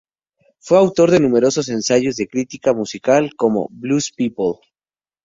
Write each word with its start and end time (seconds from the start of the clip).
Fue 0.57 0.79
autor 0.79 1.11
de 1.11 1.19
numerosos 1.19 1.69
ensayos 1.69 2.15
de 2.15 2.27
crítica 2.27 2.73
musical, 2.73 3.35
como 3.35 3.67
""Blues 3.71 4.11
People"". 4.11 4.55